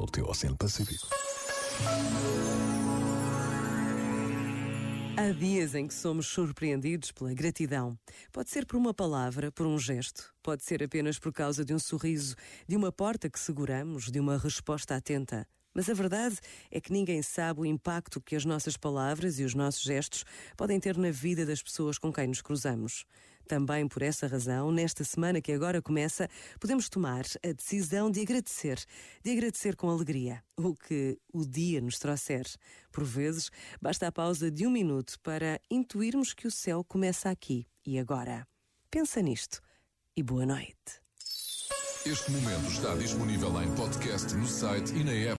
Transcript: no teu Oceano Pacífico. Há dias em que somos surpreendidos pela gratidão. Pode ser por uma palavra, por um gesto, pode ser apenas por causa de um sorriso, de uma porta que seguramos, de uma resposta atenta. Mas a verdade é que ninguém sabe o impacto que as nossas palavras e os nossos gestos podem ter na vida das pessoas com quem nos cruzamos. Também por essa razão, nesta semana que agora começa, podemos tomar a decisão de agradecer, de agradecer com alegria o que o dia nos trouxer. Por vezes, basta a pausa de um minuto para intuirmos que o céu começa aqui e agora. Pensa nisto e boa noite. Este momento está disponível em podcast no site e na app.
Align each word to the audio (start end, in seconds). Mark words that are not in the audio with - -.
no 0.00 0.06
teu 0.06 0.26
Oceano 0.26 0.56
Pacífico. 0.56 1.06
Há 5.14 5.32
dias 5.32 5.74
em 5.74 5.86
que 5.86 5.92
somos 5.92 6.26
surpreendidos 6.26 7.12
pela 7.12 7.34
gratidão. 7.34 7.98
Pode 8.32 8.48
ser 8.48 8.64
por 8.64 8.76
uma 8.76 8.94
palavra, 8.94 9.52
por 9.52 9.66
um 9.66 9.78
gesto, 9.78 10.32
pode 10.42 10.64
ser 10.64 10.82
apenas 10.82 11.18
por 11.18 11.30
causa 11.32 11.62
de 11.62 11.74
um 11.74 11.78
sorriso, 11.78 12.34
de 12.66 12.76
uma 12.76 12.90
porta 12.90 13.28
que 13.28 13.38
seguramos, 13.38 14.10
de 14.10 14.18
uma 14.18 14.38
resposta 14.38 14.96
atenta. 14.96 15.46
Mas 15.74 15.88
a 15.88 15.94
verdade 15.94 16.36
é 16.70 16.80
que 16.80 16.92
ninguém 16.92 17.22
sabe 17.22 17.60
o 17.60 17.66
impacto 17.66 18.20
que 18.20 18.34
as 18.34 18.44
nossas 18.44 18.76
palavras 18.76 19.38
e 19.38 19.44
os 19.44 19.54
nossos 19.54 19.82
gestos 19.82 20.24
podem 20.56 20.80
ter 20.80 20.96
na 20.96 21.10
vida 21.10 21.46
das 21.46 21.62
pessoas 21.62 21.98
com 21.98 22.12
quem 22.12 22.26
nos 22.26 22.42
cruzamos. 22.42 23.04
Também 23.50 23.88
por 23.88 24.02
essa 24.02 24.28
razão, 24.28 24.70
nesta 24.70 25.02
semana 25.02 25.40
que 25.40 25.50
agora 25.50 25.82
começa, 25.82 26.28
podemos 26.60 26.88
tomar 26.88 27.24
a 27.44 27.52
decisão 27.52 28.08
de 28.08 28.20
agradecer, 28.20 28.78
de 29.24 29.32
agradecer 29.32 29.74
com 29.74 29.90
alegria 29.90 30.40
o 30.56 30.72
que 30.74 31.18
o 31.32 31.44
dia 31.44 31.80
nos 31.80 31.98
trouxer. 31.98 32.46
Por 32.92 33.04
vezes, 33.04 33.50
basta 33.82 34.06
a 34.06 34.12
pausa 34.12 34.52
de 34.52 34.66
um 34.66 34.70
minuto 34.70 35.18
para 35.20 35.60
intuirmos 35.68 36.32
que 36.32 36.46
o 36.46 36.50
céu 36.50 36.84
começa 36.84 37.28
aqui 37.28 37.66
e 37.84 37.98
agora. 37.98 38.46
Pensa 38.88 39.20
nisto 39.20 39.60
e 40.16 40.22
boa 40.22 40.46
noite. 40.46 41.00
Este 42.06 42.30
momento 42.30 42.70
está 42.70 42.94
disponível 42.94 43.62
em 43.62 43.74
podcast 43.74 44.34
no 44.34 44.46
site 44.46 44.94
e 44.94 45.04
na 45.04 45.12
app. 45.12 45.28